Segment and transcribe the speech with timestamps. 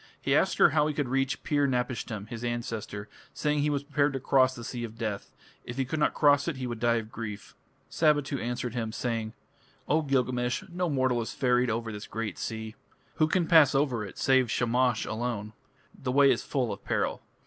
[0.19, 4.13] He asked her how he could reach Pir napishtim, his ancestor, saying he was prepared
[4.13, 5.29] to cross the Sea of Death:
[5.63, 7.53] if he could not cross it he would die of grief.
[7.87, 9.33] Sabitu answered him, saying:
[9.87, 12.73] "O Gilgamesh, no mortal is ferried over this great sea.
[13.17, 15.53] Who can pass over it save Shamash alone?
[15.93, 17.21] The way is full of peril.